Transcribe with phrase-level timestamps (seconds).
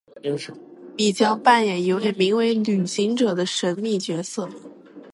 [0.97, 4.49] 你将扮演一位名为「旅行者」的神秘角色。